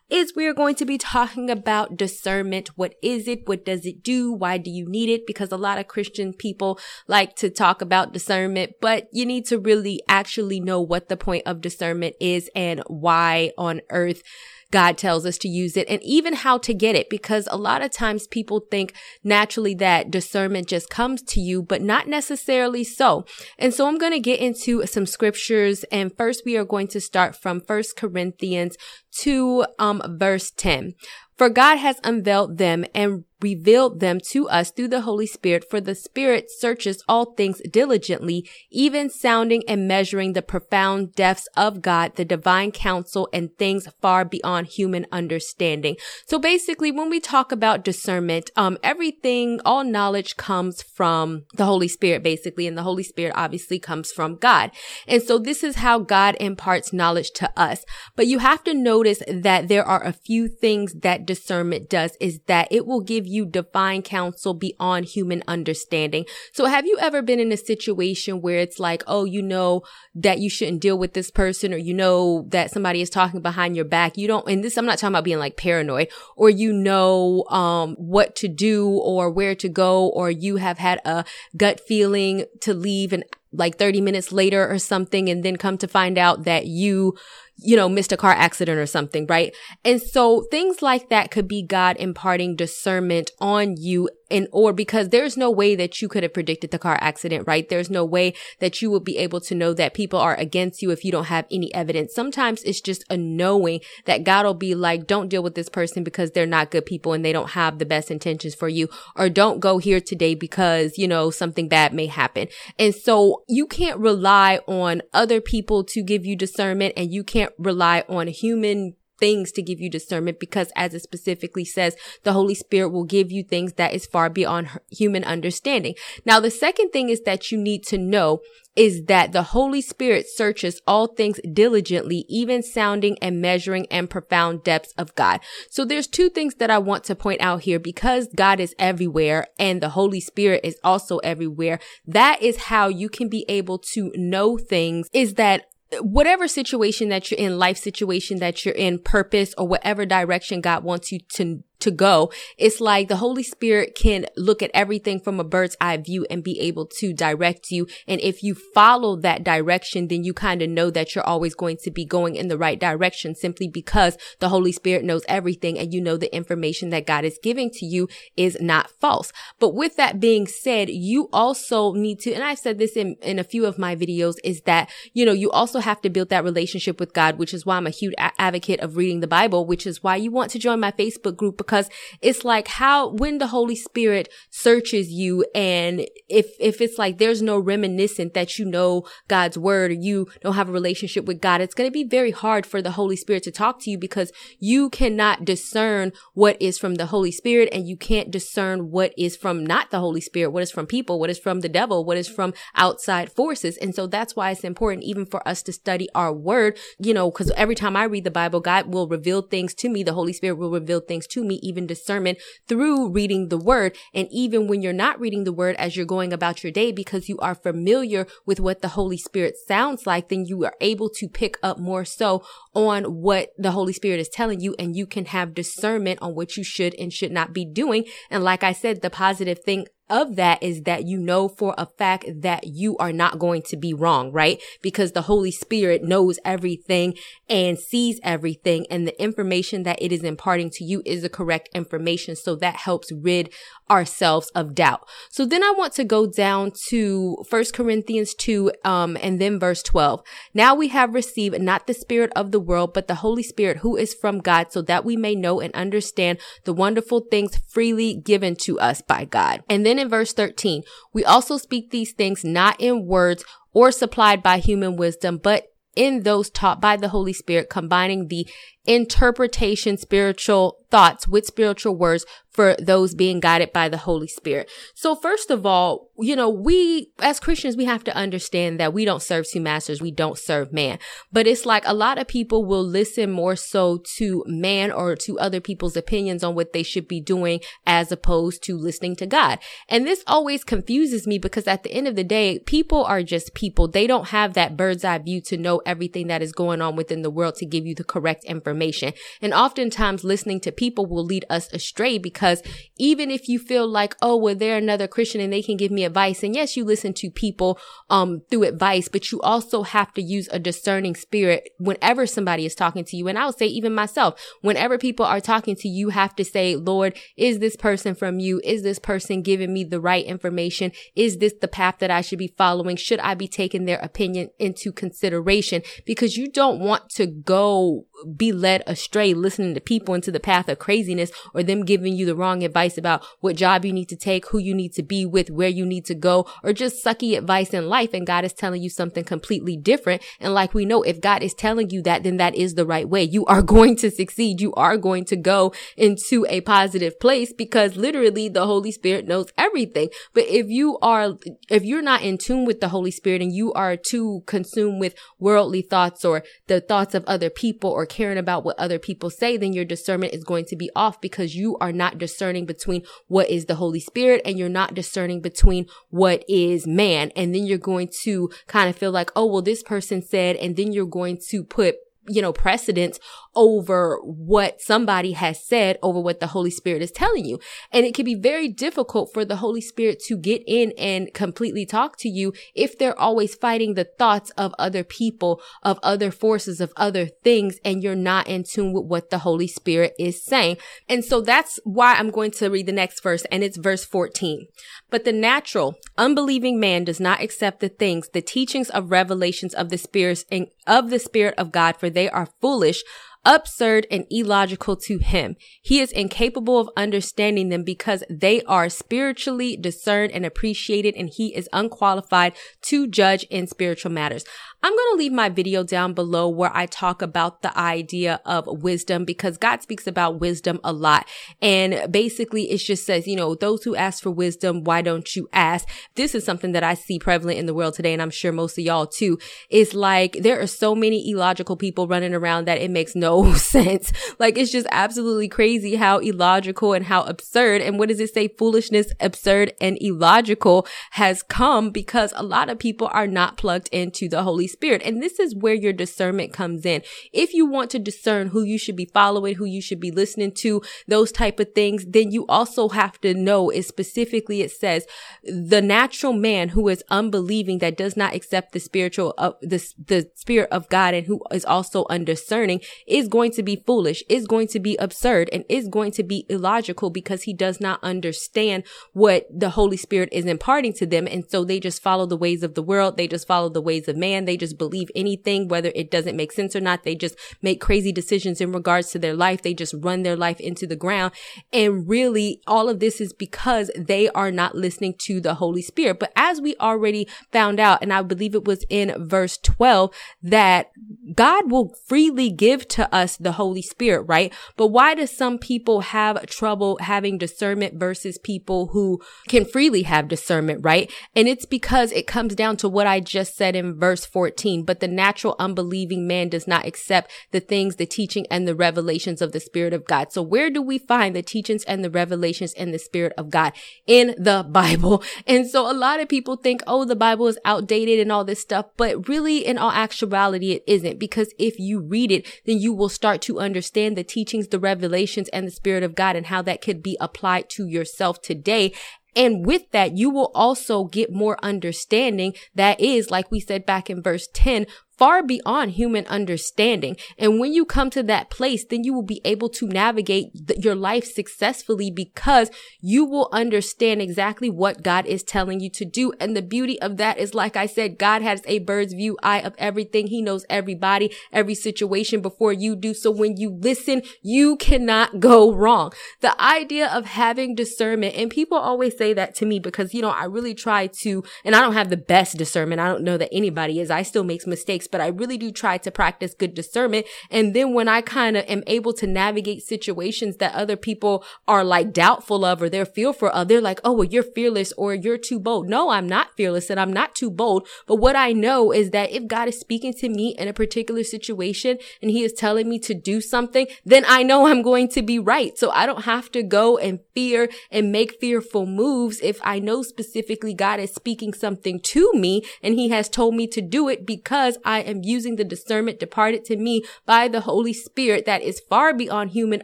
is 0.08 0.34
we 0.36 0.46
are 0.46 0.54
going 0.54 0.76
to 0.76 0.84
be 0.84 0.98
talking 0.98 1.50
about 1.50 1.96
discernment. 1.96 2.68
What 2.76 2.94
is 3.02 3.26
it? 3.26 3.46
What 3.46 3.64
does 3.64 3.84
it 3.84 4.02
do? 4.02 4.32
Why 4.32 4.56
do 4.56 4.70
you 4.70 4.88
need 4.88 5.08
it? 5.08 5.26
Because 5.26 5.50
a 5.50 5.56
lot 5.56 5.78
of 5.78 5.88
Christian 5.88 6.32
people 6.32 6.78
like 7.08 7.34
to 7.36 7.50
talk 7.50 7.82
about 7.82 8.12
discernment, 8.12 8.74
but 8.80 9.08
you 9.12 9.26
need 9.26 9.46
to 9.46 9.58
really 9.58 10.00
actually 10.08 10.60
know 10.60 10.80
what 10.80 11.08
the 11.08 11.16
point 11.16 11.42
of 11.44 11.60
discernment 11.60 12.14
is 12.20 12.48
and 12.54 12.82
why 12.86 13.50
on 13.58 13.80
earth 13.90 14.22
God 14.70 14.98
tells 14.98 15.24
us 15.24 15.38
to 15.38 15.48
use 15.48 15.76
it 15.76 15.88
and 15.88 16.02
even 16.02 16.34
how 16.34 16.58
to 16.58 16.74
get 16.74 16.96
it 16.96 17.08
because 17.08 17.48
a 17.50 17.56
lot 17.56 17.82
of 17.82 17.92
times 17.92 18.26
people 18.26 18.60
think 18.70 18.94
naturally 19.22 19.74
that 19.74 20.10
discernment 20.10 20.66
just 20.66 20.90
comes 20.90 21.22
to 21.22 21.40
you, 21.40 21.62
but 21.62 21.82
not 21.82 22.08
necessarily 22.08 22.84
so. 22.84 23.24
And 23.58 23.72
so 23.72 23.86
I'm 23.86 23.98
going 23.98 24.12
to 24.12 24.20
get 24.20 24.40
into 24.40 24.84
some 24.86 25.06
scriptures 25.06 25.84
and 25.84 26.16
first 26.16 26.42
we 26.44 26.56
are 26.56 26.64
going 26.64 26.88
to 26.88 27.00
start 27.00 27.36
from 27.36 27.60
First 27.60 27.96
Corinthians 27.96 28.76
2 29.18 29.64
um 29.78 30.02
verse 30.18 30.50
10. 30.50 30.94
For 31.36 31.50
God 31.50 31.76
has 31.76 32.00
unveiled 32.02 32.56
them 32.56 32.84
and 32.94 33.24
revealed 33.40 34.00
them 34.00 34.18
to 34.30 34.48
us 34.48 34.70
through 34.70 34.88
the 34.88 35.02
Holy 35.02 35.26
Spirit, 35.26 35.64
for 35.68 35.80
the 35.80 35.94
Spirit 35.94 36.46
searches 36.50 37.02
all 37.08 37.34
things 37.34 37.60
diligently, 37.70 38.48
even 38.70 39.10
sounding 39.10 39.62
and 39.68 39.86
measuring 39.86 40.32
the 40.32 40.42
profound 40.42 41.14
depths 41.14 41.48
of 41.56 41.82
God, 41.82 42.16
the 42.16 42.24
divine 42.24 42.72
counsel, 42.72 43.28
and 43.32 43.50
things 43.58 43.88
far 44.00 44.24
beyond 44.24 44.68
human 44.68 45.06
understanding. 45.12 45.96
So 46.26 46.38
basically, 46.38 46.90
when 46.90 47.10
we 47.10 47.20
talk 47.20 47.52
about 47.52 47.84
discernment, 47.84 48.50
um, 48.56 48.78
everything, 48.82 49.60
all 49.64 49.84
knowledge 49.84 50.36
comes 50.36 50.82
from 50.82 51.44
the 51.54 51.66
Holy 51.66 51.88
Spirit, 51.88 52.22
basically, 52.22 52.66
and 52.66 52.76
the 52.76 52.82
Holy 52.82 53.02
Spirit 53.02 53.34
obviously 53.36 53.78
comes 53.78 54.12
from 54.12 54.36
God. 54.36 54.70
And 55.06 55.22
so 55.22 55.38
this 55.38 55.62
is 55.62 55.76
how 55.76 55.98
God 55.98 56.36
imparts 56.40 56.92
knowledge 56.92 57.30
to 57.32 57.50
us. 57.58 57.84
But 58.14 58.26
you 58.26 58.38
have 58.38 58.64
to 58.64 58.74
notice 58.74 59.22
that 59.28 59.68
there 59.68 59.84
are 59.84 60.04
a 60.04 60.12
few 60.12 60.48
things 60.48 60.94
that 61.02 61.26
discernment 61.26 61.90
does 61.90 62.16
is 62.20 62.40
that 62.46 62.68
it 62.70 62.86
will 62.86 63.00
give 63.00 63.25
you 63.26 63.46
divine 63.46 64.02
counsel 64.02 64.54
beyond 64.54 65.06
human 65.06 65.42
understanding. 65.48 66.24
So 66.52 66.66
have 66.66 66.86
you 66.86 66.98
ever 67.00 67.22
been 67.22 67.40
in 67.40 67.52
a 67.52 67.56
situation 67.56 68.40
where 68.40 68.58
it's 68.58 68.78
like, 68.78 69.02
oh, 69.06 69.24
you 69.24 69.42
know 69.42 69.82
that 70.14 70.38
you 70.38 70.48
shouldn't 70.48 70.80
deal 70.80 70.98
with 70.98 71.14
this 71.14 71.30
person 71.30 71.72
or 71.72 71.76
you 71.76 71.94
know 71.94 72.46
that 72.48 72.70
somebody 72.70 73.00
is 73.02 73.10
talking 73.10 73.40
behind 73.40 73.76
your 73.76 73.84
back. 73.84 74.16
You 74.16 74.28
don't, 74.28 74.48
and 74.48 74.62
this, 74.64 74.76
I'm 74.76 74.86
not 74.86 74.98
talking 74.98 75.14
about 75.14 75.24
being 75.24 75.38
like 75.38 75.56
paranoid 75.56 76.08
or 76.36 76.50
you 76.50 76.72
know, 76.72 77.44
um, 77.50 77.96
what 77.96 78.34
to 78.36 78.48
do 78.48 78.88
or 78.88 79.30
where 79.30 79.54
to 79.54 79.68
go 79.68 80.08
or 80.08 80.30
you 80.30 80.56
have 80.56 80.78
had 80.78 81.00
a 81.04 81.24
gut 81.56 81.80
feeling 81.80 82.46
to 82.60 82.74
leave 82.74 83.12
and 83.12 83.24
like 83.52 83.78
30 83.78 84.00
minutes 84.00 84.32
later 84.32 84.68
or 84.68 84.78
something 84.78 85.28
and 85.28 85.44
then 85.44 85.56
come 85.56 85.78
to 85.78 85.88
find 85.88 86.18
out 86.18 86.44
that 86.44 86.66
you 86.66 87.16
you 87.58 87.76
know, 87.76 87.88
missed 87.88 88.12
a 88.12 88.16
car 88.16 88.32
accident 88.32 88.78
or 88.78 88.86
something, 88.86 89.26
right? 89.26 89.54
And 89.84 90.00
so 90.00 90.42
things 90.50 90.82
like 90.82 91.08
that 91.08 91.30
could 91.30 91.48
be 91.48 91.62
God 91.62 91.96
imparting 91.98 92.56
discernment 92.56 93.30
on 93.40 93.76
you 93.76 94.10
in 94.30 94.48
or 94.52 94.72
because 94.72 95.08
there's 95.08 95.36
no 95.36 95.50
way 95.50 95.74
that 95.76 96.00
you 96.02 96.08
could 96.08 96.22
have 96.22 96.34
predicted 96.34 96.70
the 96.70 96.78
car 96.78 96.98
accident, 97.00 97.46
right? 97.46 97.68
There's 97.68 97.90
no 97.90 98.04
way 98.04 98.34
that 98.58 98.82
you 98.82 98.90
would 98.90 99.04
be 99.04 99.18
able 99.18 99.40
to 99.42 99.54
know 99.54 99.72
that 99.74 99.94
people 99.94 100.18
are 100.18 100.34
against 100.34 100.82
you 100.82 100.90
if 100.90 101.04
you 101.04 101.12
don't 101.12 101.26
have 101.26 101.46
any 101.50 101.72
evidence. 101.74 102.14
Sometimes 102.14 102.62
it's 102.62 102.80
just 102.80 103.04
a 103.10 103.16
knowing 103.16 103.80
that 104.04 104.24
God 104.24 104.46
will 104.46 104.54
be 104.54 104.74
like, 104.74 105.06
don't 105.06 105.28
deal 105.28 105.42
with 105.42 105.54
this 105.54 105.68
person 105.68 106.04
because 106.04 106.30
they're 106.30 106.46
not 106.46 106.70
good 106.70 106.86
people 106.86 107.12
and 107.12 107.24
they 107.24 107.32
don't 107.32 107.50
have 107.50 107.78
the 107.78 107.86
best 107.86 108.10
intentions 108.10 108.54
for 108.54 108.68
you 108.68 108.88
or 109.14 109.28
don't 109.28 109.60
go 109.60 109.78
here 109.78 110.00
today 110.00 110.34
because, 110.34 110.98
you 110.98 111.08
know, 111.08 111.30
something 111.30 111.68
bad 111.68 111.92
may 111.92 112.06
happen. 112.06 112.48
And 112.78 112.94
so 112.94 113.42
you 113.48 113.66
can't 113.66 113.98
rely 113.98 114.60
on 114.66 115.02
other 115.12 115.40
people 115.40 115.84
to 115.84 116.02
give 116.02 116.26
you 116.26 116.36
discernment 116.36 116.94
and 116.96 117.12
you 117.12 117.24
can't 117.24 117.52
rely 117.58 118.04
on 118.08 118.28
human 118.28 118.94
things 119.18 119.52
to 119.52 119.62
give 119.62 119.80
you 119.80 119.90
discernment 119.90 120.40
because 120.40 120.72
as 120.76 120.94
it 120.94 121.02
specifically 121.02 121.64
says, 121.64 121.96
the 122.22 122.32
Holy 122.32 122.54
Spirit 122.54 122.90
will 122.90 123.04
give 123.04 123.30
you 123.30 123.42
things 123.42 123.74
that 123.74 123.94
is 123.94 124.06
far 124.06 124.30
beyond 124.30 124.68
human 124.90 125.24
understanding. 125.24 125.94
Now, 126.24 126.40
the 126.40 126.50
second 126.50 126.90
thing 126.90 127.08
is 127.08 127.22
that 127.22 127.50
you 127.50 127.58
need 127.58 127.84
to 127.86 127.98
know 127.98 128.40
is 128.76 129.04
that 129.06 129.32
the 129.32 129.42
Holy 129.42 129.80
Spirit 129.80 130.26
searches 130.28 130.80
all 130.86 131.06
things 131.06 131.40
diligently, 131.50 132.26
even 132.28 132.62
sounding 132.62 133.16
and 133.22 133.40
measuring 133.40 133.86
and 133.90 134.10
profound 134.10 134.62
depths 134.62 134.92
of 134.98 135.14
God. 135.14 135.40
So 135.70 135.84
there's 135.84 136.06
two 136.06 136.28
things 136.28 136.56
that 136.56 136.70
I 136.70 136.78
want 136.78 137.02
to 137.04 137.14
point 137.14 137.40
out 137.40 137.62
here 137.62 137.78
because 137.78 138.28
God 138.36 138.60
is 138.60 138.74
everywhere 138.78 139.46
and 139.58 139.80
the 139.80 139.90
Holy 139.90 140.20
Spirit 140.20 140.60
is 140.62 140.78
also 140.84 141.18
everywhere. 141.18 141.80
That 142.06 142.42
is 142.42 142.64
how 142.64 142.88
you 142.88 143.08
can 143.08 143.28
be 143.28 143.46
able 143.48 143.78
to 143.94 144.12
know 144.14 144.58
things 144.58 145.08
is 145.12 145.34
that 145.34 145.64
whatever 146.00 146.48
situation 146.48 147.08
that 147.10 147.30
you're 147.30 147.38
in, 147.38 147.58
life 147.58 147.78
situation 147.78 148.38
that 148.38 148.64
you're 148.64 148.74
in, 148.74 148.98
purpose 148.98 149.54
or 149.56 149.66
whatever 149.66 150.04
direction 150.04 150.60
God 150.60 150.84
wants 150.84 151.12
you 151.12 151.20
to 151.34 151.62
to 151.80 151.90
go. 151.90 152.32
It's 152.58 152.80
like 152.80 153.08
the 153.08 153.16
Holy 153.16 153.42
Spirit 153.42 153.94
can 153.94 154.26
look 154.36 154.62
at 154.62 154.70
everything 154.74 155.20
from 155.20 155.40
a 155.40 155.44
bird's 155.44 155.76
eye 155.80 155.96
view 155.96 156.26
and 156.30 156.42
be 156.42 156.58
able 156.60 156.86
to 156.98 157.12
direct 157.12 157.70
you. 157.70 157.86
And 158.06 158.20
if 158.20 158.42
you 158.42 158.54
follow 158.54 159.16
that 159.16 159.44
direction, 159.44 160.08
then 160.08 160.24
you 160.24 160.32
kind 160.32 160.62
of 160.62 160.70
know 160.70 160.90
that 160.90 161.14
you're 161.14 161.26
always 161.26 161.54
going 161.54 161.78
to 161.82 161.90
be 161.90 162.04
going 162.04 162.36
in 162.36 162.48
the 162.48 162.58
right 162.58 162.78
direction 162.78 163.34
simply 163.34 163.68
because 163.68 164.16
the 164.40 164.48
Holy 164.48 164.72
Spirit 164.72 165.04
knows 165.04 165.22
everything 165.28 165.78
and 165.78 165.92
you 165.92 166.00
know 166.00 166.16
the 166.16 166.34
information 166.34 166.90
that 166.90 167.06
God 167.06 167.24
is 167.24 167.38
giving 167.42 167.70
to 167.70 167.86
you 167.86 168.08
is 168.36 168.56
not 168.60 168.90
false. 169.00 169.32
But 169.58 169.74
with 169.74 169.96
that 169.96 170.20
being 170.20 170.46
said, 170.46 170.88
you 170.90 171.28
also 171.32 171.92
need 171.92 172.20
to, 172.20 172.32
and 172.32 172.42
I've 172.42 172.58
said 172.58 172.78
this 172.78 172.96
in, 172.96 173.16
in 173.22 173.38
a 173.38 173.44
few 173.44 173.66
of 173.66 173.78
my 173.78 173.94
videos, 173.96 174.36
is 174.44 174.62
that, 174.62 174.90
you 175.12 175.24
know, 175.24 175.32
you 175.32 175.50
also 175.50 175.80
have 175.80 176.00
to 176.02 176.10
build 176.10 176.30
that 176.30 176.44
relationship 176.44 176.98
with 177.00 177.12
God, 177.12 177.38
which 177.38 177.54
is 177.54 177.66
why 177.66 177.76
I'm 177.76 177.86
a 177.86 177.90
huge 177.90 178.14
a- 178.18 178.32
advocate 178.40 178.80
of 178.80 178.96
reading 178.96 179.20
the 179.20 179.26
Bible, 179.26 179.66
which 179.66 179.86
is 179.86 180.02
why 180.02 180.16
you 180.16 180.30
want 180.30 180.50
to 180.52 180.58
join 180.58 180.80
my 180.80 180.92
Facebook 180.92 181.36
group 181.36 181.58
because 181.66 181.90
it's 182.20 182.44
like 182.44 182.68
how, 182.68 183.10
when 183.10 183.38
the 183.38 183.48
Holy 183.48 183.76
Spirit 183.76 184.28
searches 184.50 185.10
you 185.10 185.44
and 185.54 186.06
if, 186.28 186.46
if 186.58 186.80
it's 186.80 186.98
like 186.98 187.18
there's 187.18 187.42
no 187.42 187.58
reminiscent 187.58 188.34
that 188.34 188.58
you 188.58 188.64
know 188.64 189.04
God's 189.28 189.58
word 189.58 189.90
or 189.90 189.94
you 189.94 190.28
don't 190.40 190.54
have 190.54 190.68
a 190.68 190.72
relationship 190.72 191.24
with 191.24 191.40
God, 191.40 191.60
it's 191.60 191.74
going 191.74 191.88
to 191.88 191.92
be 191.92 192.04
very 192.04 192.30
hard 192.30 192.66
for 192.66 192.80
the 192.80 192.92
Holy 192.92 193.16
Spirit 193.16 193.42
to 193.44 193.50
talk 193.50 193.80
to 193.80 193.90
you 193.90 193.98
because 193.98 194.32
you 194.58 194.90
cannot 194.90 195.44
discern 195.44 196.12
what 196.34 196.60
is 196.60 196.78
from 196.78 196.94
the 196.94 197.06
Holy 197.06 197.32
Spirit 197.32 197.68
and 197.72 197.88
you 197.88 197.96
can't 197.96 198.30
discern 198.30 198.90
what 198.90 199.12
is 199.16 199.36
from 199.36 199.64
not 199.64 199.90
the 199.90 200.00
Holy 200.00 200.20
Spirit, 200.20 200.50
what 200.50 200.62
is 200.62 200.70
from 200.70 200.86
people, 200.86 201.18
what 201.18 201.30
is 201.30 201.38
from 201.38 201.60
the 201.60 201.68
devil, 201.68 202.04
what 202.04 202.16
is 202.16 202.28
from 202.28 202.54
outside 202.74 203.32
forces. 203.32 203.76
And 203.78 203.94
so 203.94 204.06
that's 204.06 204.36
why 204.36 204.50
it's 204.50 204.64
important 204.64 205.04
even 205.04 205.26
for 205.26 205.46
us 205.46 205.62
to 205.62 205.72
study 205.72 206.08
our 206.14 206.32
word, 206.32 206.78
you 206.98 207.14
know, 207.14 207.30
because 207.30 207.50
every 207.52 207.74
time 207.74 207.96
I 207.96 208.04
read 208.04 208.24
the 208.24 208.30
Bible, 208.30 208.60
God 208.60 208.92
will 208.92 209.08
reveal 209.08 209.42
things 209.42 209.74
to 209.74 209.88
me. 209.88 210.02
The 210.02 210.14
Holy 210.14 210.32
Spirit 210.32 210.56
will 210.56 210.70
reveal 210.70 211.00
things 211.00 211.26
to 211.28 211.44
me 211.44 211.55
even 211.62 211.86
discernment 211.86 212.38
through 212.66 213.10
reading 213.10 213.48
the 213.48 213.58
word. 213.58 213.96
And 214.14 214.28
even 214.30 214.66
when 214.66 214.82
you're 214.82 214.92
not 214.92 215.20
reading 215.20 215.44
the 215.44 215.52
word 215.52 215.76
as 215.76 215.96
you're 215.96 216.06
going 216.06 216.32
about 216.32 216.62
your 216.62 216.72
day, 216.72 216.92
because 216.92 217.28
you 217.28 217.38
are 217.38 217.54
familiar 217.54 218.26
with 218.44 218.60
what 218.60 218.82
the 218.82 218.88
Holy 218.88 219.18
Spirit 219.18 219.56
sounds 219.66 220.06
like, 220.06 220.28
then 220.28 220.46
you 220.46 220.64
are 220.64 220.74
able 220.80 221.10
to 221.10 221.28
pick 221.28 221.58
up 221.62 221.78
more 221.78 222.04
so 222.04 222.44
on 222.74 223.04
what 223.04 223.50
the 223.58 223.72
Holy 223.72 223.92
Spirit 223.92 224.20
is 224.20 224.28
telling 224.28 224.60
you. 224.60 224.74
And 224.78 224.96
you 224.96 225.06
can 225.06 225.26
have 225.26 225.54
discernment 225.54 226.20
on 226.22 226.34
what 226.34 226.56
you 226.56 226.64
should 226.64 226.94
and 226.94 227.12
should 227.12 227.32
not 227.32 227.52
be 227.52 227.64
doing. 227.64 228.04
And 228.30 228.44
like 228.44 228.62
I 228.62 228.72
said, 228.72 229.02
the 229.02 229.10
positive 229.10 229.60
thing 229.60 229.86
of 230.08 230.36
that 230.36 230.62
is 230.62 230.82
that 230.82 231.06
you 231.06 231.18
know 231.18 231.48
for 231.48 231.74
a 231.76 231.86
fact 231.86 232.26
that 232.42 232.66
you 232.66 232.96
are 232.98 233.12
not 233.12 233.38
going 233.38 233.62
to 233.62 233.76
be 233.76 233.92
wrong, 233.92 234.32
right? 234.32 234.60
Because 234.82 235.12
the 235.12 235.22
Holy 235.22 235.50
Spirit 235.50 236.02
knows 236.02 236.38
everything 236.44 237.14
and 237.48 237.78
sees 237.78 238.20
everything 238.22 238.86
and 238.90 239.06
the 239.06 239.20
information 239.20 239.82
that 239.84 240.00
it 240.00 240.12
is 240.12 240.22
imparting 240.22 240.70
to 240.70 240.84
you 240.84 241.02
is 241.04 241.22
the 241.22 241.28
correct 241.28 241.68
information. 241.74 242.36
So 242.36 242.56
that 242.56 242.76
helps 242.76 243.12
rid 243.12 243.52
ourselves 243.90 244.50
of 244.54 244.74
doubt. 244.74 245.06
So 245.30 245.46
then 245.46 245.62
I 245.62 245.72
want 245.76 245.92
to 245.94 246.04
go 246.04 246.26
down 246.26 246.72
to 246.88 247.44
First 247.48 247.74
Corinthians 247.74 248.34
2, 248.34 248.72
um, 248.84 249.16
and 249.20 249.40
then 249.40 249.58
verse 249.58 249.82
12. 249.82 250.22
Now 250.54 250.74
we 250.74 250.88
have 250.88 251.14
received 251.14 251.60
not 251.60 251.86
the 251.86 251.94
spirit 251.94 252.32
of 252.34 252.50
the 252.50 252.60
world, 252.60 252.94
but 252.94 253.08
the 253.08 253.16
Holy 253.16 253.42
Spirit 253.42 253.78
who 253.78 253.96
is 253.96 254.14
from 254.14 254.38
God 254.38 254.72
so 254.72 254.82
that 254.82 255.04
we 255.04 255.16
may 255.16 255.34
know 255.34 255.60
and 255.60 255.74
understand 255.74 256.38
the 256.64 256.72
wonderful 256.72 257.20
things 257.30 257.56
freely 257.68 258.14
given 258.14 258.56
to 258.56 258.78
us 258.80 259.00
by 259.00 259.24
God. 259.24 259.62
And 259.68 259.86
then 259.86 259.95
in 259.98 260.08
verse 260.08 260.32
13, 260.32 260.82
we 261.12 261.24
also 261.24 261.56
speak 261.56 261.90
these 261.90 262.12
things 262.12 262.44
not 262.44 262.76
in 262.80 263.06
words 263.06 263.44
or 263.72 263.90
supplied 263.92 264.42
by 264.42 264.58
human 264.58 264.96
wisdom, 264.96 265.38
but 265.42 265.66
in 265.94 266.22
those 266.22 266.50
taught 266.50 266.80
by 266.80 266.96
the 266.96 267.08
Holy 267.08 267.32
Spirit, 267.32 267.70
combining 267.70 268.28
the 268.28 268.46
interpretation 268.84 269.96
spiritual 269.96 270.78
thoughts 270.96 271.28
with 271.28 271.44
spiritual 271.44 271.94
words 271.94 272.24
for 272.56 272.74
those 272.78 273.14
being 273.14 273.38
guided 273.38 273.70
by 273.70 273.86
the 273.86 273.98
Holy 273.98 274.26
Spirit. 274.26 274.70
So 274.94 275.14
first 275.14 275.50
of 275.50 275.66
all, 275.66 276.08
you 276.18 276.34
know, 276.34 276.48
we 276.48 277.10
as 277.18 277.38
Christians, 277.38 277.76
we 277.76 277.84
have 277.84 278.02
to 278.04 278.16
understand 278.16 278.80
that 278.80 278.94
we 278.94 279.04
don't 279.04 279.20
serve 279.20 279.44
two 279.46 279.60
masters. 279.60 280.00
We 280.00 280.10
don't 280.10 280.38
serve 280.38 280.72
man. 280.72 280.98
But 281.30 281.46
it's 281.46 281.66
like 281.66 281.82
a 281.86 281.92
lot 281.92 282.16
of 282.16 282.26
people 282.26 282.64
will 282.64 282.82
listen 282.82 283.30
more 283.30 283.56
so 283.56 284.00
to 284.16 284.42
man 284.46 284.90
or 284.90 285.14
to 285.16 285.38
other 285.38 285.60
people's 285.60 285.98
opinions 285.98 286.42
on 286.42 286.54
what 286.54 286.72
they 286.72 286.82
should 286.82 287.06
be 287.06 287.20
doing 287.20 287.60
as 287.86 288.10
opposed 288.10 288.62
to 288.62 288.78
listening 288.78 289.16
to 289.16 289.26
God. 289.26 289.58
And 289.90 290.06
this 290.06 290.24
always 290.26 290.64
confuses 290.64 291.26
me 291.26 291.36
because 291.36 291.66
at 291.66 291.82
the 291.82 291.92
end 291.92 292.08
of 292.08 292.16
the 292.16 292.24
day, 292.24 292.60
people 292.60 293.04
are 293.04 293.22
just 293.22 293.52
people. 293.52 293.86
They 293.86 294.06
don't 294.06 294.28
have 294.28 294.54
that 294.54 294.78
bird's 294.78 295.04
eye 295.04 295.18
view 295.18 295.42
to 295.42 295.58
know 295.58 295.82
everything 295.84 296.28
that 296.28 296.40
is 296.40 296.52
going 296.52 296.80
on 296.80 296.96
within 296.96 297.20
the 297.20 297.30
world 297.30 297.56
to 297.56 297.66
give 297.66 297.84
you 297.84 297.94
the 297.94 298.02
correct 298.02 298.44
information. 298.44 299.12
And 299.42 299.52
oftentimes 299.52 300.24
listening 300.24 300.60
to 300.60 300.72
people 300.72 300.85
will 300.94 301.24
lead 301.24 301.44
us 301.50 301.72
astray 301.72 302.16
because 302.16 302.62
even 302.96 303.30
if 303.30 303.48
you 303.48 303.58
feel 303.58 303.86
like, 303.86 304.16
oh, 304.22 304.36
well, 304.36 304.54
they're 304.54 304.78
another 304.78 305.06
Christian 305.06 305.40
and 305.40 305.52
they 305.52 305.62
can 305.62 305.76
give 305.76 305.92
me 305.92 306.04
advice. 306.04 306.42
And 306.42 306.54
yes, 306.54 306.76
you 306.76 306.84
listen 306.84 307.12
to 307.14 307.30
people, 307.30 307.78
um, 308.08 308.40
through 308.50 308.62
advice, 308.64 309.08
but 309.08 309.30
you 309.30 309.40
also 309.42 309.82
have 309.82 310.14
to 310.14 310.22
use 310.22 310.48
a 310.50 310.58
discerning 310.58 311.14
spirit 311.14 311.68
whenever 311.78 312.26
somebody 312.26 312.64
is 312.64 312.74
talking 312.74 313.04
to 313.04 313.16
you. 313.16 313.28
And 313.28 313.38
I 313.38 313.46
would 313.46 313.58
say 313.58 313.66
even 313.66 313.94
myself, 313.94 314.40
whenever 314.62 314.96
people 314.96 315.26
are 315.26 315.40
talking 315.40 315.76
to 315.76 315.88
you, 315.88 316.06
you 316.06 316.10
have 316.10 316.36
to 316.36 316.44
say, 316.44 316.76
Lord, 316.76 317.18
is 317.36 317.58
this 317.58 317.76
person 317.76 318.14
from 318.14 318.38
you? 318.38 318.60
Is 318.62 318.82
this 318.82 318.98
person 318.98 319.42
giving 319.42 319.72
me 319.72 319.82
the 319.82 320.00
right 320.00 320.24
information? 320.24 320.92
Is 321.16 321.38
this 321.38 321.54
the 321.60 321.68
path 321.68 321.96
that 321.98 322.10
I 322.10 322.20
should 322.20 322.38
be 322.38 322.54
following? 322.56 322.96
Should 322.96 323.20
I 323.20 323.34
be 323.34 323.48
taking 323.48 323.84
their 323.84 323.98
opinion 323.98 324.50
into 324.58 324.92
consideration? 324.92 325.82
Because 326.04 326.36
you 326.36 326.50
don't 326.50 326.78
want 326.78 327.10
to 327.10 327.26
go 327.26 328.06
be 328.36 328.52
led 328.52 328.82
astray 328.86 329.34
listening 329.34 329.74
to 329.74 329.80
people 329.80 330.14
into 330.14 330.30
the 330.30 330.40
path 330.40 330.68
of 330.68 330.78
craziness 330.78 331.30
or 331.54 331.62
them 331.62 331.84
giving 331.84 332.14
you 332.14 332.26
the 332.26 332.36
wrong 332.36 332.62
advice 332.62 332.96
about 332.96 333.24
what 333.40 333.56
job 333.56 333.84
you 333.84 333.92
need 333.92 334.08
to 334.08 334.16
take, 334.16 334.48
who 334.48 334.58
you 334.58 334.74
need 334.74 334.92
to 334.94 335.02
be 335.02 335.24
with, 335.24 335.50
where 335.50 335.68
you 335.68 335.84
need 335.84 336.04
to 336.06 336.14
go, 336.14 336.46
or 336.62 336.72
just 336.72 337.04
sucky 337.04 337.36
advice 337.36 337.74
in 337.74 337.88
life. 337.88 338.12
And 338.14 338.26
God 338.26 338.44
is 338.44 338.52
telling 338.52 338.82
you 338.82 338.90
something 338.90 339.24
completely 339.24 339.76
different. 339.76 340.22
And 340.40 340.54
like 340.54 340.74
we 340.74 340.84
know, 340.84 341.02
if 341.02 341.20
God 341.20 341.42
is 341.42 341.54
telling 341.54 341.90
you 341.90 342.02
that, 342.02 342.22
then 342.22 342.36
that 342.38 342.54
is 342.54 342.74
the 342.74 342.86
right 342.86 343.08
way. 343.08 343.22
You 343.22 343.44
are 343.46 343.62
going 343.76 343.96
to 343.96 344.10
succeed. 344.10 344.60
You 344.60 344.72
are 344.74 344.96
going 344.96 345.24
to 345.26 345.36
go 345.36 345.72
into 345.96 346.46
a 346.48 346.60
positive 346.62 347.18
place 347.20 347.52
because 347.52 347.96
literally 347.96 348.48
the 348.48 348.66
Holy 348.66 348.92
Spirit 348.92 349.26
knows 349.26 349.48
everything. 349.58 350.08
But 350.32 350.44
if 350.44 350.68
you 350.68 350.98
are, 351.02 351.36
if 351.68 351.84
you're 351.84 352.02
not 352.02 352.22
in 352.22 352.38
tune 352.38 352.64
with 352.64 352.80
the 352.80 352.88
Holy 352.88 353.10
Spirit 353.10 353.42
and 353.42 353.52
you 353.52 353.72
are 353.72 353.96
too 353.96 354.42
consumed 354.46 355.00
with 355.00 355.14
worldly 355.38 355.82
thoughts 355.82 356.24
or 356.24 356.42
the 356.66 356.80
thoughts 356.80 357.14
of 357.14 357.24
other 357.26 357.50
people 357.50 357.90
or 357.90 358.05
caring 358.06 358.38
about 358.38 358.64
what 358.64 358.78
other 358.78 358.98
people 358.98 359.30
say, 359.30 359.56
then 359.56 359.72
your 359.72 359.84
discernment 359.84 360.32
is 360.32 360.44
going 360.44 360.64
to 360.66 360.76
be 360.76 360.90
off 360.96 361.20
because 361.20 361.54
you 361.54 361.76
are 361.78 361.92
not 361.92 362.18
discerning 362.18 362.66
between 362.66 363.02
what 363.28 363.50
is 363.50 363.66
the 363.66 363.74
Holy 363.76 364.00
Spirit 364.00 364.42
and 364.44 364.58
you're 364.58 364.68
not 364.68 364.94
discerning 364.94 365.40
between 365.40 365.86
what 366.10 366.44
is 366.48 366.86
man. 366.86 367.30
And 367.36 367.54
then 367.54 367.66
you're 367.66 367.78
going 367.78 368.10
to 368.22 368.50
kind 368.66 368.88
of 368.88 368.96
feel 368.96 369.10
like, 369.10 369.30
oh, 369.36 369.46
well, 369.46 369.62
this 369.62 369.82
person 369.82 370.22
said, 370.22 370.56
and 370.56 370.76
then 370.76 370.92
you're 370.92 371.06
going 371.06 371.38
to 371.48 371.64
put 371.64 371.96
you 372.28 372.42
know, 372.42 372.52
precedence 372.52 373.18
over 373.56 374.20
what 374.22 374.80
somebody 374.80 375.32
has 375.32 375.66
said 375.66 375.98
over 376.02 376.20
what 376.20 376.38
the 376.38 376.48
Holy 376.48 376.70
Spirit 376.70 377.02
is 377.02 377.10
telling 377.10 377.44
you. 377.44 377.58
And 377.90 378.06
it 378.06 378.14
can 378.14 378.24
be 378.24 378.36
very 378.36 378.68
difficult 378.68 379.32
for 379.32 379.44
the 379.44 379.56
Holy 379.56 379.80
Spirit 379.80 380.20
to 380.26 380.36
get 380.36 380.62
in 380.66 380.92
and 380.98 381.32
completely 381.34 381.86
talk 381.86 382.16
to 382.18 382.28
you 382.28 382.52
if 382.74 382.96
they're 382.98 383.18
always 383.18 383.54
fighting 383.54 383.94
the 383.94 384.04
thoughts 384.04 384.50
of 384.50 384.74
other 384.78 385.02
people, 385.02 385.60
of 385.82 385.98
other 386.02 386.30
forces, 386.30 386.80
of 386.80 386.92
other 386.96 387.26
things, 387.26 387.78
and 387.84 388.02
you're 388.02 388.14
not 388.14 388.46
in 388.46 388.62
tune 388.62 388.92
with 388.92 389.06
what 389.06 389.30
the 389.30 389.38
Holy 389.38 389.66
Spirit 389.66 390.12
is 390.18 390.44
saying. 390.44 390.76
And 391.08 391.24
so 391.24 391.40
that's 391.40 391.80
why 391.84 392.14
I'm 392.14 392.30
going 392.30 392.50
to 392.52 392.68
read 392.68 392.86
the 392.86 392.92
next 392.92 393.22
verse, 393.22 393.44
and 393.50 393.64
it's 393.64 393.78
verse 393.78 394.04
14. 394.04 394.66
But 395.10 395.24
the 395.24 395.32
natural, 395.32 395.96
unbelieving 396.18 396.78
man 396.78 397.04
does 397.04 397.20
not 397.20 397.40
accept 397.40 397.80
the 397.80 397.88
things, 397.88 398.28
the 398.28 398.42
teachings 398.42 398.90
of 398.90 399.10
revelations 399.10 399.72
of 399.72 399.88
the 399.88 399.98
spirits 399.98 400.44
and 400.50 400.66
of 400.86 401.10
the 401.10 401.18
spirit 401.18 401.54
of 401.56 401.72
God, 401.72 401.96
for 401.96 402.10
they 402.10 402.28
are 402.28 402.48
foolish, 402.60 403.02
absurd 403.46 404.06
and 404.10 404.26
illogical 404.28 404.96
to 404.96 405.18
him. 405.18 405.56
He 405.80 406.00
is 406.00 406.12
incapable 406.12 406.78
of 406.78 406.90
understanding 406.96 407.70
them 407.70 407.84
because 407.84 408.24
they 408.28 408.60
are 408.62 408.90
spiritually 408.90 409.76
discerned 409.76 410.32
and 410.32 410.44
appreciated 410.44 411.14
and 411.16 411.30
he 411.30 411.54
is 411.54 411.68
unqualified 411.72 412.54
to 412.82 413.06
judge 413.06 413.44
in 413.44 413.68
spiritual 413.68 414.10
matters. 414.10 414.44
I'm 414.86 414.92
going 414.94 415.14
to 415.14 415.18
leave 415.18 415.32
my 415.32 415.48
video 415.48 415.82
down 415.82 416.12
below 416.12 416.48
where 416.48 416.70
I 416.72 416.86
talk 416.86 417.20
about 417.20 417.62
the 417.62 417.76
idea 417.76 418.40
of 418.44 418.68
wisdom 418.68 419.24
because 419.24 419.58
God 419.58 419.82
speaks 419.82 420.06
about 420.06 420.38
wisdom 420.38 420.78
a 420.84 420.92
lot. 420.92 421.26
And 421.60 422.12
basically 422.12 422.70
it 422.70 422.76
just 422.78 423.04
says, 423.04 423.26
you 423.26 423.34
know, 423.34 423.56
those 423.56 423.82
who 423.82 423.96
ask 423.96 424.22
for 424.22 424.30
wisdom, 424.30 424.84
why 424.84 425.02
don't 425.02 425.34
you 425.34 425.48
ask? 425.52 425.88
This 426.14 426.36
is 426.36 426.44
something 426.44 426.70
that 426.70 426.84
I 426.84 426.94
see 426.94 427.18
prevalent 427.18 427.58
in 427.58 427.66
the 427.66 427.74
world 427.74 427.94
today. 427.94 428.12
And 428.12 428.22
I'm 428.22 428.30
sure 428.30 428.52
most 428.52 428.78
of 428.78 428.84
y'all 428.84 429.08
too. 429.08 429.40
Is 429.70 429.92
like 429.92 430.36
there 430.40 430.60
are 430.60 430.68
so 430.68 430.94
many 430.94 431.32
illogical 431.32 431.76
people 431.76 432.06
running 432.06 432.32
around 432.32 432.68
that 432.68 432.80
it 432.80 432.92
makes 432.92 433.16
no 433.16 433.54
sense. 433.54 434.12
Like 434.38 434.56
it's 434.56 434.70
just 434.70 434.86
absolutely 434.92 435.48
crazy 435.48 435.96
how 435.96 436.18
illogical 436.18 436.92
and 436.92 437.06
how 437.06 437.24
absurd. 437.24 437.80
And 437.80 437.98
what 437.98 438.08
does 438.08 438.20
it 438.20 438.32
say? 438.32 438.46
Foolishness, 438.46 439.12
absurd 439.18 439.72
and 439.80 439.98
illogical 440.00 440.86
has 441.10 441.42
come 441.42 441.90
because 441.90 442.32
a 442.36 442.44
lot 442.44 442.68
of 442.68 442.78
people 442.78 443.08
are 443.10 443.26
not 443.26 443.56
plugged 443.56 443.88
into 443.88 444.28
the 444.28 444.44
Holy 444.44 444.68
Spirit 444.68 444.75
Spirit. 444.76 445.02
And 445.04 445.22
this 445.22 445.40
is 445.40 445.54
where 445.54 445.74
your 445.74 445.92
discernment 445.92 446.52
comes 446.52 446.84
in. 446.84 447.02
If 447.32 447.54
you 447.54 447.66
want 447.66 447.90
to 447.90 447.98
discern 447.98 448.48
who 448.48 448.62
you 448.62 448.78
should 448.78 448.96
be 448.96 449.06
following, 449.06 449.54
who 449.56 449.64
you 449.64 449.80
should 449.80 450.00
be 450.00 450.10
listening 450.10 450.52
to, 450.56 450.82
those 451.08 451.32
type 451.32 451.58
of 451.58 451.74
things, 451.74 452.04
then 452.06 452.30
you 452.30 452.46
also 452.46 452.90
have 452.90 453.20
to 453.22 453.34
know 453.34 453.70
is 453.70 453.86
specifically 453.86 454.60
it 454.60 454.70
says 454.70 455.06
the 455.42 455.80
natural 455.82 456.32
man 456.32 456.70
who 456.70 456.88
is 456.88 457.02
unbelieving 457.08 457.78
that 457.78 457.96
does 457.96 458.16
not 458.16 458.34
accept 458.34 458.72
the 458.72 458.80
spiritual 458.80 459.34
of 459.38 459.54
uh, 459.54 459.56
the, 459.62 459.94
the 460.06 460.30
spirit 460.34 460.68
of 460.70 460.88
God 460.88 461.14
and 461.14 461.26
who 461.26 461.40
is 461.50 461.64
also 461.64 462.04
undiscerning 462.10 462.80
is 463.06 463.28
going 463.28 463.52
to 463.52 463.62
be 463.62 463.82
foolish, 463.86 464.22
is 464.28 464.46
going 464.46 464.68
to 464.68 464.80
be 464.80 464.96
absurd 464.96 465.48
and 465.52 465.64
is 465.68 465.88
going 465.88 466.12
to 466.12 466.22
be 466.22 466.44
illogical 466.48 467.10
because 467.10 467.44
he 467.44 467.52
does 467.54 467.80
not 467.80 468.02
understand 468.02 468.84
what 469.12 469.46
the 469.50 469.70
Holy 469.70 469.96
Spirit 469.96 470.28
is 470.32 470.44
imparting 470.44 470.92
to 470.94 471.06
them. 471.06 471.26
And 471.26 471.48
so 471.48 471.64
they 471.64 471.80
just 471.80 472.02
follow 472.02 472.26
the 472.26 472.36
ways 472.36 472.62
of 472.62 472.74
the 472.74 472.82
world. 472.82 473.16
They 473.16 473.28
just 473.28 473.46
follow 473.46 473.68
the 473.68 473.80
ways 473.80 474.08
of 474.08 474.16
man. 474.16 474.44
They 474.44 474.55
just 474.56 474.66
just 474.66 474.78
believe 474.78 475.08
anything, 475.14 475.68
whether 475.68 475.92
it 475.94 476.10
doesn't 476.10 476.36
make 476.36 476.52
sense 476.52 476.74
or 476.74 476.80
not. 476.80 477.04
They 477.04 477.14
just 477.14 477.36
make 477.62 477.80
crazy 477.80 478.12
decisions 478.12 478.60
in 478.60 478.72
regards 478.72 479.10
to 479.10 479.18
their 479.18 479.34
life. 479.34 479.62
They 479.62 479.74
just 479.74 479.94
run 479.98 480.22
their 480.22 480.36
life 480.36 480.60
into 480.60 480.86
the 480.86 480.96
ground. 480.96 481.32
And 481.72 482.08
really 482.08 482.60
all 482.66 482.88
of 482.88 483.00
this 483.00 483.20
is 483.20 483.32
because 483.32 483.90
they 483.96 484.28
are 484.30 484.50
not 484.50 484.74
listening 484.74 485.14
to 485.20 485.40
the 485.40 485.54
Holy 485.54 485.82
Spirit. 485.82 486.18
But 486.18 486.32
as 486.36 486.60
we 486.60 486.76
already 486.76 487.28
found 487.52 487.78
out, 487.78 488.02
and 488.02 488.12
I 488.12 488.22
believe 488.22 488.54
it 488.54 488.64
was 488.64 488.84
in 488.90 489.14
verse 489.16 489.56
12 489.58 490.12
that 490.42 490.90
God 491.34 491.70
will 491.70 491.94
freely 492.06 492.50
give 492.50 492.88
to 492.88 493.12
us 493.14 493.36
the 493.36 493.52
Holy 493.52 493.82
Spirit, 493.82 494.22
right? 494.22 494.52
But 494.76 494.88
why 494.88 495.14
do 495.14 495.26
some 495.26 495.58
people 495.58 496.00
have 496.00 496.46
trouble 496.46 496.98
having 497.00 497.38
discernment 497.38 497.98
versus 497.98 498.38
people 498.38 498.88
who 498.88 499.20
can 499.48 499.64
freely 499.64 500.02
have 500.02 500.28
discernment, 500.28 500.80
right? 500.82 501.12
And 501.34 501.46
it's 501.48 501.66
because 501.66 502.12
it 502.12 502.26
comes 502.26 502.54
down 502.54 502.76
to 502.78 502.88
what 502.88 503.06
I 503.06 503.20
just 503.20 503.56
said 503.56 503.76
in 503.76 503.98
verse 503.98 504.24
14 504.24 504.45
14, 504.46 504.84
but 504.84 505.00
the 505.00 505.08
natural 505.08 505.56
unbelieving 505.58 506.24
man 506.24 506.48
does 506.48 506.68
not 506.68 506.86
accept 506.86 507.32
the 507.50 507.58
things, 507.58 507.96
the 507.96 508.06
teaching 508.06 508.46
and 508.48 508.66
the 508.66 508.76
revelations 508.76 509.42
of 509.42 509.50
the 509.50 509.58
Spirit 509.58 509.92
of 509.92 510.04
God. 510.04 510.32
So 510.32 510.40
where 510.40 510.70
do 510.70 510.80
we 510.80 510.98
find 510.98 511.34
the 511.34 511.42
teachings 511.42 511.82
and 511.82 512.04
the 512.04 512.10
revelations 512.10 512.72
and 512.74 512.94
the 512.94 512.98
Spirit 513.00 513.32
of 513.36 513.50
God? 513.50 513.72
In 514.06 514.36
the 514.38 514.64
Bible. 514.76 515.24
And 515.48 515.66
so 515.66 515.90
a 515.90 515.92
lot 515.92 516.20
of 516.20 516.28
people 516.28 516.54
think, 516.54 516.80
oh, 516.86 517.04
the 517.04 517.16
Bible 517.16 517.48
is 517.48 517.58
outdated 517.64 518.20
and 518.20 518.30
all 518.30 518.44
this 518.44 518.60
stuff, 518.60 518.86
but 518.96 519.28
really 519.28 519.66
in 519.66 519.78
all 519.78 519.90
actuality, 519.90 520.70
it 520.70 520.84
isn't 520.86 521.18
because 521.18 521.52
if 521.58 521.80
you 521.80 522.00
read 522.00 522.30
it, 522.30 522.46
then 522.66 522.78
you 522.78 522.92
will 522.92 523.08
start 523.08 523.42
to 523.42 523.58
understand 523.58 524.16
the 524.16 524.22
teachings, 524.22 524.68
the 524.68 524.78
revelations 524.78 525.48
and 525.48 525.66
the 525.66 525.72
Spirit 525.72 526.04
of 526.04 526.14
God 526.14 526.36
and 526.36 526.46
how 526.46 526.62
that 526.62 526.80
could 526.80 527.02
be 527.02 527.16
applied 527.20 527.68
to 527.70 527.88
yourself 527.88 528.40
today 528.42 528.92
And 529.36 529.66
with 529.66 529.90
that, 529.92 530.16
you 530.16 530.30
will 530.30 530.50
also 530.54 531.04
get 531.04 531.30
more 531.30 531.62
understanding. 531.62 532.54
That 532.74 532.98
is, 533.00 533.30
like 533.30 533.50
we 533.50 533.60
said 533.60 533.84
back 533.84 534.08
in 534.08 534.22
verse 534.22 534.48
10, 534.54 534.86
far 535.16 535.42
beyond 535.42 535.92
human 535.92 536.26
understanding. 536.26 537.16
And 537.38 537.58
when 537.58 537.72
you 537.72 537.84
come 537.84 538.10
to 538.10 538.22
that 538.24 538.50
place, 538.50 538.84
then 538.84 539.04
you 539.04 539.14
will 539.14 539.22
be 539.22 539.40
able 539.44 539.68
to 539.70 539.86
navigate 539.86 540.66
th- 540.66 540.84
your 540.84 540.94
life 540.94 541.24
successfully 541.24 542.10
because 542.10 542.70
you 543.00 543.24
will 543.24 543.48
understand 543.52 544.20
exactly 544.20 544.70
what 544.70 545.02
God 545.02 545.26
is 545.26 545.42
telling 545.42 545.80
you 545.80 545.90
to 545.90 546.04
do. 546.04 546.32
And 546.38 546.56
the 546.56 546.62
beauty 546.62 547.00
of 547.00 547.16
that 547.16 547.38
is, 547.38 547.54
like 547.54 547.76
I 547.76 547.86
said, 547.86 548.18
God 548.18 548.42
has 548.42 548.62
a 548.66 548.80
bird's 548.80 549.14
view 549.14 549.38
eye 549.42 549.60
of 549.60 549.74
everything. 549.78 550.26
He 550.26 550.42
knows 550.42 550.66
everybody, 550.68 551.34
every 551.52 551.74
situation 551.74 552.40
before 552.40 552.72
you 552.72 552.94
do. 552.94 553.14
So 553.14 553.30
when 553.30 553.56
you 553.56 553.70
listen, 553.70 554.22
you 554.42 554.76
cannot 554.76 555.40
go 555.40 555.72
wrong. 555.72 556.12
The 556.40 556.60
idea 556.60 557.08
of 557.08 557.26
having 557.26 557.74
discernment, 557.74 558.34
and 558.36 558.50
people 558.50 558.78
always 558.78 559.16
say 559.16 559.32
that 559.32 559.54
to 559.56 559.66
me 559.66 559.78
because, 559.78 560.12
you 560.12 560.22
know, 560.22 560.30
I 560.30 560.44
really 560.44 560.74
try 560.74 561.06
to, 561.06 561.42
and 561.64 561.74
I 561.74 561.80
don't 561.80 561.94
have 561.94 562.10
the 562.10 562.16
best 562.16 562.56
discernment. 562.56 563.00
I 563.00 563.08
don't 563.08 563.24
know 563.24 563.38
that 563.38 563.52
anybody 563.52 564.00
is. 564.00 564.10
I 564.10 564.22
still 564.22 564.44
make 564.44 564.66
mistakes 564.66 565.05
mistakes, 565.06 565.10
but 565.10 565.20
I 565.20 565.28
really 565.28 565.58
do 565.58 565.70
try 565.70 565.98
to 565.98 566.10
practice 566.10 566.54
good 566.54 566.74
discernment. 566.74 567.26
And 567.50 567.74
then 567.74 567.94
when 567.94 568.08
I 568.08 568.20
kind 568.20 568.56
of 568.56 568.64
am 568.68 568.82
able 568.86 569.12
to 569.14 569.26
navigate 569.26 569.82
situations 569.82 570.56
that 570.56 570.74
other 570.74 570.96
people 570.96 571.44
are 571.66 571.84
like 571.84 572.12
doubtful 572.12 572.64
of 572.64 572.82
or 572.82 572.88
they're 572.88 573.06
fearful 573.06 573.48
of, 573.48 573.68
they're 573.68 573.80
like, 573.80 574.00
oh, 574.04 574.12
well, 574.12 574.24
you're 574.24 574.42
fearless 574.42 574.92
or 574.96 575.14
you're 575.14 575.38
too 575.38 575.58
bold. 575.58 575.88
No, 575.88 576.10
I'm 576.10 576.28
not 576.28 576.56
fearless 576.56 576.90
and 576.90 577.00
I'm 577.00 577.12
not 577.12 577.34
too 577.34 577.50
bold. 577.50 577.86
But 578.06 578.16
what 578.16 578.36
I 578.36 578.52
know 578.52 578.92
is 578.92 579.10
that 579.10 579.30
if 579.30 579.46
God 579.46 579.68
is 579.68 579.78
speaking 579.78 580.12
to 580.14 580.28
me 580.28 580.54
in 580.58 580.68
a 580.68 580.72
particular 580.72 581.24
situation 581.24 581.98
and 582.22 582.30
he 582.30 582.42
is 582.42 582.52
telling 582.52 582.88
me 582.88 582.98
to 583.00 583.14
do 583.14 583.40
something, 583.40 583.86
then 584.04 584.24
I 584.26 584.42
know 584.42 584.66
I'm 584.66 584.82
going 584.82 585.08
to 585.10 585.22
be 585.22 585.38
right. 585.38 585.76
So 585.78 585.90
I 585.90 586.06
don't 586.06 586.24
have 586.24 586.50
to 586.52 586.62
go 586.62 586.98
and 586.98 587.20
fear 587.34 587.68
and 587.90 588.12
make 588.12 588.40
fearful 588.40 588.86
moves 588.86 589.40
if 589.40 589.60
I 589.62 589.78
know 589.78 590.02
specifically 590.02 590.74
God 590.74 591.00
is 591.00 591.14
speaking 591.14 591.52
something 591.52 592.00
to 592.00 592.32
me 592.34 592.62
and 592.82 592.94
he 592.94 593.08
has 593.10 593.28
told 593.28 593.54
me 593.54 593.66
to 593.68 593.80
do 593.80 594.08
it 594.08 594.26
because 594.26 594.78
I 594.84 594.95
I 594.96 595.00
am 595.00 595.20
using 595.22 595.56
the 595.56 595.64
discernment 595.64 596.18
departed 596.18 596.64
to 596.66 596.76
me 596.78 597.04
by 597.26 597.48
the 597.48 597.60
Holy 597.60 597.92
Spirit 597.92 598.46
that 598.46 598.62
is 598.62 598.80
far 598.88 599.12
beyond 599.12 599.50
human 599.50 599.82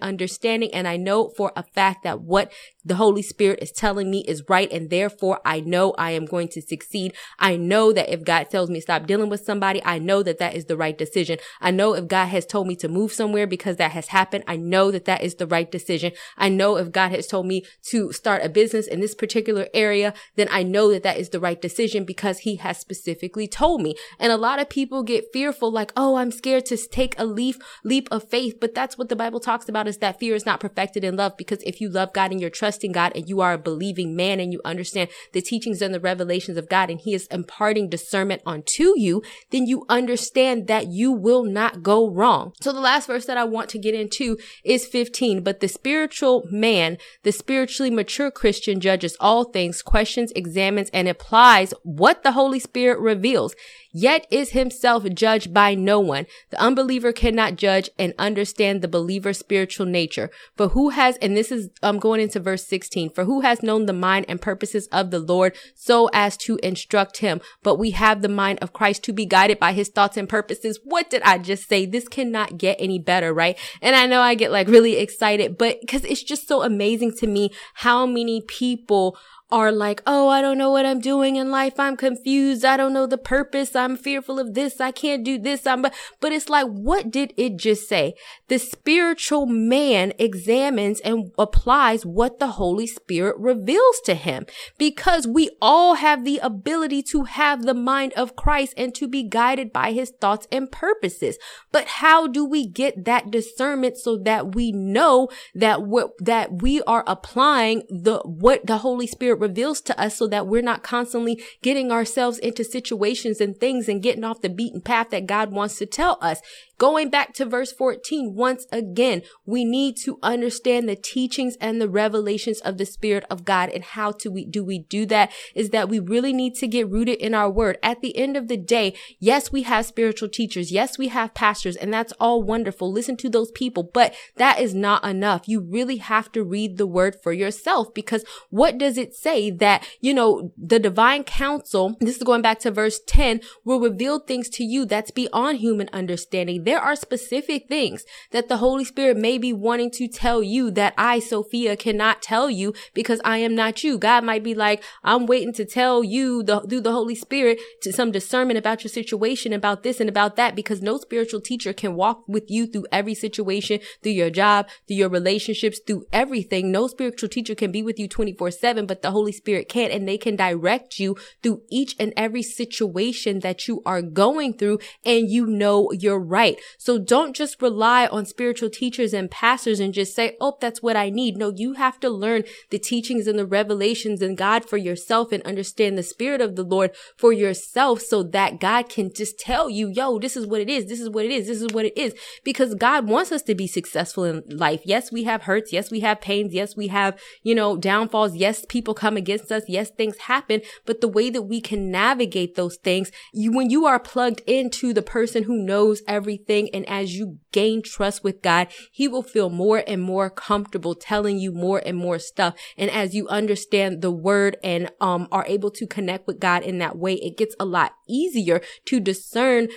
understanding. 0.00 0.72
And 0.72 0.88
I 0.88 0.96
know 0.96 1.28
for 1.36 1.52
a 1.54 1.62
fact 1.62 2.02
that 2.04 2.22
what 2.22 2.50
the 2.84 2.96
Holy 2.96 3.22
Spirit 3.22 3.60
is 3.62 3.72
telling 3.72 4.10
me 4.10 4.20
is 4.26 4.42
right. 4.48 4.70
And 4.72 4.90
therefore 4.90 5.40
I 5.44 5.60
know 5.60 5.92
I 5.98 6.12
am 6.12 6.26
going 6.26 6.48
to 6.48 6.62
succeed. 6.62 7.14
I 7.38 7.56
know 7.56 7.92
that 7.92 8.08
if 8.08 8.24
God 8.24 8.50
tells 8.50 8.70
me 8.70 8.80
stop 8.80 9.06
dealing 9.06 9.28
with 9.28 9.44
somebody, 9.44 9.82
I 9.84 9.98
know 9.98 10.22
that 10.22 10.38
that 10.38 10.54
is 10.54 10.66
the 10.66 10.76
right 10.76 10.96
decision. 10.96 11.38
I 11.60 11.70
know 11.70 11.94
if 11.94 12.08
God 12.08 12.26
has 12.26 12.46
told 12.46 12.66
me 12.66 12.76
to 12.76 12.88
move 12.88 13.12
somewhere 13.12 13.46
because 13.46 13.76
that 13.76 13.92
has 13.92 14.08
happened, 14.08 14.44
I 14.46 14.56
know 14.56 14.90
that 14.90 15.04
that 15.04 15.22
is 15.22 15.36
the 15.36 15.46
right 15.46 15.70
decision. 15.70 16.12
I 16.36 16.48
know 16.48 16.76
if 16.76 16.92
God 16.92 17.10
has 17.10 17.26
told 17.26 17.46
me 17.46 17.64
to 17.90 18.12
start 18.12 18.44
a 18.44 18.48
business 18.48 18.86
in 18.86 19.00
this 19.00 19.14
particular 19.14 19.68
area, 19.74 20.14
then 20.36 20.48
I 20.50 20.62
know 20.62 20.90
that 20.90 21.02
that 21.02 21.18
is 21.18 21.30
the 21.30 21.40
right 21.40 21.60
decision 21.60 22.04
because 22.04 22.40
he 22.40 22.56
has 22.56 22.78
specifically 22.78 23.46
told 23.46 23.82
me. 23.82 23.94
And 24.18 24.32
a 24.32 24.36
lot 24.36 24.60
of 24.60 24.68
people 24.68 25.02
get 25.02 25.32
fearful 25.32 25.70
like, 25.70 25.92
oh, 25.96 26.16
I'm 26.16 26.30
scared 26.30 26.66
to 26.66 26.76
take 26.76 27.18
a 27.18 27.24
leap, 27.24 27.62
leap 27.84 28.08
of 28.10 28.28
faith. 28.28 28.58
But 28.60 28.74
that's 28.74 28.98
what 28.98 29.08
the 29.08 29.16
Bible 29.16 29.40
talks 29.40 29.68
about 29.68 29.88
is 29.88 29.98
that 29.98 30.18
fear 30.18 30.34
is 30.34 30.46
not 30.46 30.60
perfected 30.60 31.04
in 31.04 31.16
love 31.16 31.36
because 31.36 31.62
if 31.62 31.80
you 31.80 31.88
love 31.88 32.12
God 32.12 32.30
and 32.32 32.40
you're 32.40 32.50
trusting 32.72 32.92
God 32.92 33.12
and 33.14 33.28
you 33.28 33.42
are 33.42 33.52
a 33.52 33.58
believing 33.58 34.16
man 34.16 34.40
and 34.40 34.50
you 34.50 34.60
understand 34.64 35.10
the 35.32 35.42
teachings 35.42 35.82
and 35.82 35.92
the 35.92 36.00
revelations 36.00 36.56
of 36.56 36.70
God 36.70 36.88
and 36.88 36.98
he 36.98 37.12
is 37.12 37.26
imparting 37.26 37.90
discernment 37.90 38.40
onto 38.46 38.98
you, 38.98 39.22
then 39.50 39.66
you 39.66 39.84
understand 39.90 40.68
that 40.68 40.86
you 40.86 41.12
will 41.12 41.44
not 41.44 41.82
go 41.82 42.08
wrong. 42.08 42.54
So 42.62 42.72
the 42.72 42.80
last 42.80 43.08
verse 43.08 43.26
that 43.26 43.36
I 43.36 43.44
want 43.44 43.68
to 43.70 43.78
get 43.78 43.94
into 43.94 44.38
is 44.64 44.86
15. 44.86 45.42
But 45.42 45.60
the 45.60 45.68
spiritual 45.68 46.48
man, 46.50 46.96
the 47.24 47.32
spiritually 47.32 47.90
mature 47.90 48.30
Christian 48.30 48.80
judges 48.80 49.18
all 49.20 49.44
things, 49.44 49.82
questions, 49.82 50.32
examines, 50.34 50.88
and 50.94 51.08
applies 51.08 51.74
what 51.82 52.22
the 52.22 52.32
Holy 52.32 52.58
Spirit 52.58 53.00
reveals 53.00 53.54
yet 53.92 54.26
is 54.30 54.50
himself 54.50 55.04
judged 55.12 55.52
by 55.52 55.74
no 55.74 56.00
one. 56.00 56.26
The 56.50 56.60
unbeliever 56.60 57.12
cannot 57.12 57.56
judge 57.56 57.90
and 57.98 58.14
understand 58.18 58.80
the 58.80 58.88
believer's 58.88 59.38
spiritual 59.38 59.86
nature. 59.86 60.30
For 60.56 60.68
who 60.68 60.90
has, 60.90 61.16
and 61.18 61.36
this 61.36 61.52
is, 61.52 61.68
I'm 61.82 61.98
going 61.98 62.20
into 62.20 62.40
verse 62.40 62.61
16, 62.66 63.10
for 63.10 63.24
who 63.24 63.40
has 63.40 63.62
known 63.62 63.86
the 63.86 63.92
mind 63.92 64.26
and 64.28 64.40
purposes 64.40 64.86
of 64.88 65.10
the 65.10 65.18
Lord 65.18 65.56
so 65.74 66.08
as 66.12 66.36
to 66.38 66.58
instruct 66.62 67.18
him? 67.18 67.40
But 67.62 67.76
we 67.76 67.90
have 67.92 68.22
the 68.22 68.28
mind 68.28 68.58
of 68.60 68.72
Christ 68.72 69.02
to 69.04 69.12
be 69.12 69.26
guided 69.26 69.58
by 69.58 69.72
his 69.72 69.88
thoughts 69.88 70.16
and 70.16 70.28
purposes. 70.28 70.80
What 70.84 71.10
did 71.10 71.22
I 71.22 71.38
just 71.38 71.68
say? 71.68 71.86
This 71.86 72.08
cannot 72.08 72.58
get 72.58 72.76
any 72.78 72.98
better, 72.98 73.32
right? 73.32 73.58
And 73.80 73.96
I 73.96 74.06
know 74.06 74.20
I 74.20 74.34
get 74.34 74.52
like 74.52 74.68
really 74.68 74.96
excited, 74.96 75.58
but 75.58 75.80
because 75.80 76.04
it's 76.04 76.22
just 76.22 76.48
so 76.48 76.62
amazing 76.62 77.12
to 77.18 77.26
me 77.26 77.50
how 77.74 78.06
many 78.06 78.42
people 78.42 79.16
are 79.52 79.70
like, 79.70 80.02
oh, 80.06 80.28
I 80.28 80.40
don't 80.40 80.56
know 80.56 80.70
what 80.70 80.86
I'm 80.86 80.98
doing 80.98 81.36
in 81.36 81.50
life. 81.50 81.78
I'm 81.78 81.96
confused. 81.96 82.64
I 82.64 82.78
don't 82.78 82.94
know 82.94 83.06
the 83.06 83.18
purpose. 83.18 83.76
I'm 83.76 83.96
fearful 83.96 84.38
of 84.38 84.54
this. 84.54 84.80
I 84.80 84.90
can't 84.92 85.22
do 85.22 85.38
this. 85.38 85.66
I'm, 85.66 85.82
but, 85.82 85.94
but 86.20 86.32
it's 86.32 86.48
like, 86.48 86.66
what 86.66 87.10
did 87.10 87.34
it 87.36 87.58
just 87.58 87.86
say? 87.86 88.14
The 88.48 88.58
spiritual 88.58 89.44
man 89.44 90.14
examines 90.18 91.00
and 91.00 91.32
applies 91.38 92.06
what 92.06 92.38
the 92.38 92.52
Holy 92.52 92.86
Spirit 92.86 93.36
reveals 93.38 94.00
to 94.06 94.14
him 94.14 94.46
because 94.78 95.26
we 95.26 95.50
all 95.60 95.96
have 95.96 96.24
the 96.24 96.38
ability 96.38 97.02
to 97.02 97.24
have 97.24 97.62
the 97.62 97.74
mind 97.74 98.14
of 98.14 98.34
Christ 98.34 98.72
and 98.78 98.94
to 98.94 99.06
be 99.06 99.22
guided 99.22 99.70
by 99.70 99.92
his 99.92 100.14
thoughts 100.18 100.48
and 100.50 100.72
purposes. 100.72 101.36
But 101.70 101.86
how 101.86 102.26
do 102.26 102.42
we 102.42 102.66
get 102.66 103.04
that 103.04 103.30
discernment 103.30 103.98
so 103.98 104.16
that 104.24 104.54
we 104.54 104.72
know 104.72 105.28
that 105.54 105.82
what, 105.82 106.12
that 106.20 106.62
we 106.62 106.80
are 106.84 107.04
applying 107.06 107.82
the, 107.90 108.20
what 108.20 108.66
the 108.66 108.78
Holy 108.78 109.06
Spirit 109.06 109.41
reveals 109.42 109.82
to 109.82 110.00
us 110.00 110.16
so 110.16 110.26
that 110.28 110.46
we're 110.46 110.62
not 110.62 110.82
constantly 110.82 111.42
getting 111.60 111.92
ourselves 111.92 112.38
into 112.38 112.64
situations 112.64 113.40
and 113.40 113.58
things 113.58 113.88
and 113.88 114.02
getting 114.02 114.24
off 114.24 114.40
the 114.40 114.48
beaten 114.48 114.80
path 114.80 115.10
that 115.10 115.26
God 115.26 115.52
wants 115.52 115.76
to 115.78 115.86
tell 115.86 116.16
us. 116.22 116.40
Going 116.82 117.10
back 117.10 117.32
to 117.34 117.44
verse 117.44 117.70
14, 117.70 118.34
once 118.34 118.66
again, 118.72 119.22
we 119.46 119.64
need 119.64 119.96
to 119.98 120.18
understand 120.20 120.88
the 120.88 120.96
teachings 120.96 121.56
and 121.60 121.80
the 121.80 121.88
revelations 121.88 122.58
of 122.60 122.76
the 122.76 122.84
Spirit 122.84 123.24
of 123.30 123.44
God. 123.44 123.68
And 123.70 123.84
how 123.84 124.10
to 124.10 124.30
we, 124.30 124.44
do 124.44 124.64
we 124.64 124.80
do 124.80 125.06
that 125.06 125.30
is 125.54 125.70
that 125.70 125.88
we 125.88 126.00
really 126.00 126.32
need 126.32 126.56
to 126.56 126.66
get 126.66 126.90
rooted 126.90 127.18
in 127.18 127.34
our 127.34 127.48
word. 127.48 127.78
At 127.84 128.00
the 128.00 128.16
end 128.16 128.36
of 128.36 128.48
the 128.48 128.56
day, 128.56 128.96
yes, 129.20 129.52
we 129.52 129.62
have 129.62 129.86
spiritual 129.86 130.28
teachers. 130.28 130.72
Yes, 130.72 130.98
we 130.98 131.06
have 131.06 131.34
pastors 131.34 131.76
and 131.76 131.94
that's 131.94 132.12
all 132.18 132.42
wonderful. 132.42 132.90
Listen 132.90 133.16
to 133.18 133.28
those 133.28 133.52
people, 133.52 133.88
but 133.94 134.12
that 134.36 134.58
is 134.58 134.74
not 134.74 135.04
enough. 135.04 135.46
You 135.46 135.60
really 135.60 135.98
have 135.98 136.32
to 136.32 136.42
read 136.42 136.78
the 136.78 136.86
word 136.86 137.14
for 137.22 137.32
yourself 137.32 137.94
because 137.94 138.24
what 138.50 138.76
does 138.76 138.98
it 138.98 139.14
say 139.14 139.31
that, 139.50 139.86
you 140.00 140.14
know, 140.14 140.52
the 140.56 140.78
divine 140.78 141.24
counsel, 141.24 141.96
this 142.00 142.16
is 142.16 142.22
going 142.22 142.42
back 142.42 142.58
to 142.60 142.70
verse 142.70 143.00
10, 143.06 143.40
will 143.64 143.80
reveal 143.80 144.18
things 144.18 144.48
to 144.50 144.64
you 144.64 144.84
that's 144.84 145.10
beyond 145.10 145.58
human 145.58 145.88
understanding 145.92 146.64
there 146.64 146.80
are 146.80 146.96
specific 146.96 147.68
things 147.68 148.04
that 148.30 148.48
the 148.48 148.58
Holy 148.58 148.84
Spirit 148.84 149.16
may 149.16 149.38
be 149.38 149.52
wanting 149.52 149.90
to 149.92 150.08
tell 150.08 150.42
you 150.42 150.70
that 150.72 150.94
I, 150.96 151.18
Sophia, 151.18 151.76
cannot 151.76 152.22
tell 152.22 152.50
you 152.50 152.74
because 152.94 153.20
I 153.24 153.38
am 153.38 153.54
not 153.54 153.84
you. 153.84 153.98
God 153.98 154.24
might 154.24 154.42
be 154.42 154.54
like, 154.54 154.82
I'm 155.04 155.26
waiting 155.26 155.52
to 155.54 155.64
tell 155.64 156.02
you 156.02 156.42
the, 156.42 156.60
through 156.60 156.80
the 156.80 156.92
Holy 156.92 157.14
Spirit 157.14 157.60
to 157.82 157.92
some 157.92 158.12
discernment 158.12 158.58
about 158.58 158.84
your 158.84 158.90
situation, 158.90 159.52
about 159.52 159.82
this 159.82 160.00
and 160.00 160.08
about 160.08 160.36
that, 160.36 160.54
because 160.54 160.82
no 160.82 160.98
spiritual 160.98 161.40
teacher 161.40 161.72
can 161.72 161.94
walk 161.94 162.24
with 162.26 162.50
you 162.50 162.66
through 162.66 162.86
every 162.92 163.14
situation, 163.14 163.80
through 164.02 164.12
your 164.12 164.30
job, 164.30 164.68
through 164.86 164.96
your 164.96 165.08
relationships, 165.08 165.80
through 165.86 166.04
everything. 166.12 166.70
No 166.70 166.86
spiritual 166.86 167.28
teacher 167.28 167.54
can 167.54 167.72
be 167.72 167.82
with 167.82 167.98
you 167.98 168.08
24 168.08 168.50
seven, 168.50 168.86
but 168.86 169.02
the 169.02 169.11
Holy 169.12 169.32
Spirit 169.32 169.68
can 169.68 169.90
and 169.90 170.06
they 170.06 170.18
can 170.18 170.36
direct 170.36 170.98
you 170.98 171.16
through 171.42 171.62
each 171.70 171.94
and 171.98 172.12
every 172.16 172.42
situation 172.42 173.40
that 173.40 173.68
you 173.68 173.82
are 173.86 174.02
going 174.02 174.54
through 174.54 174.78
and 175.04 175.30
you 175.30 175.46
know 175.46 175.90
you're 175.92 176.18
right. 176.18 176.60
So 176.78 176.98
don't 176.98 177.34
just 177.34 177.62
rely 177.62 178.06
on 178.06 178.26
spiritual 178.26 178.70
teachers 178.70 179.12
and 179.12 179.30
pastors 179.30 179.80
and 179.80 179.94
just 179.94 180.14
say, 180.14 180.36
Oh, 180.40 180.56
that's 180.60 180.82
what 180.82 180.96
I 180.96 181.10
need. 181.10 181.36
No, 181.36 181.52
you 181.54 181.74
have 181.74 182.00
to 182.00 182.10
learn 182.10 182.44
the 182.70 182.78
teachings 182.78 183.26
and 183.26 183.38
the 183.38 183.46
revelations 183.46 184.22
and 184.22 184.36
God 184.36 184.64
for 184.64 184.76
yourself 184.76 185.32
and 185.32 185.42
understand 185.44 185.96
the 185.96 186.02
spirit 186.02 186.40
of 186.40 186.56
the 186.56 186.64
Lord 186.64 186.90
for 187.16 187.32
yourself 187.32 188.00
so 188.00 188.22
that 188.22 188.60
God 188.60 188.88
can 188.88 189.12
just 189.12 189.38
tell 189.38 189.68
you, 189.68 189.88
yo, 189.88 190.18
this 190.18 190.36
is 190.36 190.46
what 190.46 190.60
it 190.60 190.68
is. 190.68 190.86
This 190.86 191.00
is 191.00 191.10
what 191.10 191.24
it 191.24 191.30
is. 191.30 191.46
This 191.46 191.62
is 191.62 191.72
what 191.72 191.84
it 191.84 191.96
is. 191.96 192.14
Because 192.44 192.74
God 192.74 193.08
wants 193.08 193.32
us 193.32 193.42
to 193.42 193.54
be 193.54 193.66
successful 193.66 194.24
in 194.24 194.42
life. 194.48 194.82
Yes, 194.84 195.12
we 195.12 195.24
have 195.24 195.42
hurts. 195.42 195.72
Yes, 195.72 195.90
we 195.90 196.00
have 196.00 196.20
pains. 196.20 196.54
Yes, 196.54 196.76
we 196.76 196.88
have, 196.88 197.18
you 197.42 197.54
know, 197.54 197.76
downfalls. 197.76 198.36
Yes, 198.36 198.64
people 198.68 198.94
come 199.02 199.16
against 199.16 199.50
us. 199.50 199.64
Yes, 199.66 199.90
things 199.90 200.16
happen. 200.16 200.62
But 200.86 201.00
the 201.00 201.08
way 201.08 201.28
that 201.28 201.42
we 201.42 201.60
can 201.60 201.90
navigate 201.90 202.54
those 202.54 202.76
things, 202.76 203.10
you, 203.32 203.50
when 203.50 203.68
you 203.68 203.84
are 203.84 203.98
plugged 203.98 204.42
into 204.46 204.92
the 204.92 205.02
person 205.02 205.42
who 205.42 205.60
knows 205.60 206.02
everything, 206.06 206.70
and 206.72 206.88
as 206.88 207.16
you 207.16 207.38
gain 207.50 207.82
trust 207.82 208.22
with 208.22 208.42
God, 208.42 208.68
he 208.92 209.08
will 209.08 209.24
feel 209.24 209.50
more 209.50 209.82
and 209.88 210.00
more 210.00 210.30
comfortable 210.30 210.94
telling 210.94 211.38
you 211.38 211.50
more 211.50 211.82
and 211.84 211.98
more 211.98 212.20
stuff. 212.20 212.54
And 212.78 212.90
as 212.92 213.12
you 213.12 213.26
understand 213.26 214.02
the 214.02 214.12
word 214.12 214.56
and, 214.62 214.88
um, 215.00 215.26
are 215.32 215.44
able 215.48 215.72
to 215.72 215.86
connect 215.86 216.28
with 216.28 216.38
God 216.38 216.62
in 216.62 216.78
that 216.78 216.96
way, 216.96 217.14
it 217.14 217.36
gets 217.36 217.56
a 217.58 217.64
lot 217.64 217.94
easier 218.12 218.60
to 218.86 219.00
discern 219.00 219.68